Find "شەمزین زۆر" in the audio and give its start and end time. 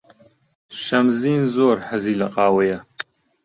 0.83-1.77